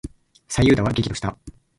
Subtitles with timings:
[0.47, 1.37] 左右田は激怒した。